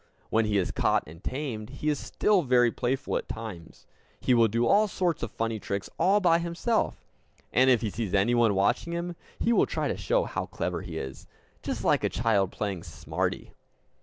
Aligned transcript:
When 0.31 0.45
he 0.45 0.57
is 0.57 0.71
caught 0.71 1.03
and 1.05 1.23
tamed, 1.23 1.69
he 1.69 1.87
is 1.87 1.99
still 1.99 2.41
very 2.41 2.71
playful 2.71 3.17
at 3.17 3.27
times. 3.29 3.85
He 4.19 4.33
will 4.33 4.47
do 4.47 4.65
all 4.65 4.87
sorts 4.87 5.21
of 5.21 5.29
funny 5.31 5.59
tricks, 5.59 5.91
all 5.99 6.19
by 6.19 6.39
himself; 6.39 7.05
and 7.53 7.69
if 7.69 7.81
he 7.81 7.91
sees 7.91 8.15
anyone 8.15 8.55
watching 8.55 8.93
him, 8.93 9.15
he 9.37 9.53
will 9.53 9.67
try 9.67 9.87
to 9.87 9.95
show 9.97 10.23
how 10.23 10.47
clever 10.47 10.81
he 10.81 10.97
is 10.97 11.27
just 11.61 11.83
like 11.83 12.03
a 12.03 12.09
child 12.09 12.51
playing 12.51 12.81
"smarty!" 12.81 13.51